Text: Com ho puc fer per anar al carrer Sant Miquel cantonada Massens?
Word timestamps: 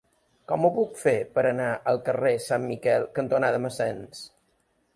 Com 0.51 0.63
ho 0.67 0.71
puc 0.77 0.95
fer 1.01 1.13
per 1.35 1.43
anar 1.49 1.67
al 1.93 2.01
carrer 2.09 2.33
Sant 2.47 2.67
Miquel 2.71 3.07
cantonada 3.19 3.61
Massens? 3.67 4.25